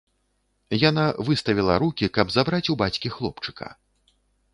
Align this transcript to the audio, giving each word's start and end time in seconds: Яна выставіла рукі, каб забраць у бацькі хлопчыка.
Яна 0.89 1.03
выставіла 1.27 1.75
рукі, 1.83 2.09
каб 2.15 2.33
забраць 2.37 2.63
у 2.75 2.77
бацькі 2.83 3.13
хлопчыка. 3.17 3.67